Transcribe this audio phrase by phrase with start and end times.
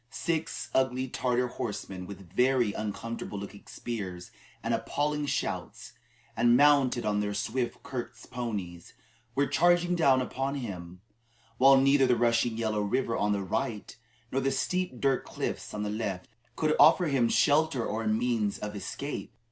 [0.09, 4.31] Six ugly Tartar horsemen with very uncomfortable looking spears
[4.63, 5.93] and appalling shouts,
[6.35, 8.95] and mounted on their swift Kirghiz ponies,
[9.35, 11.01] were charging down upon him,
[11.59, 13.95] while neither the rushing Yellow River on the right hand,
[14.31, 18.75] nor the steep dirt cliffs on the left, could offer him shelter or means of
[18.75, 19.31] escape.